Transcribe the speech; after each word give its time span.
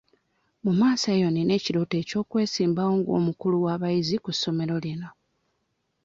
Mu 0.63 0.71
maaso 0.79 1.05
eyo 1.15 1.27
nnina 1.29 1.51
ekirooto 1.59 1.95
ky'okwesimbawo 2.09 2.91
nga 2.99 3.11
omukulu 3.17 3.57
w'abayizi 3.65 4.15
ku 4.23 4.31
ssomero 4.35 4.75
lino. 4.85 5.09